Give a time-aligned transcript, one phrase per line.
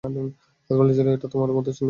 [0.69, 1.79] বলেছিল, এটা তোমার মধুচন্দ্রিমা।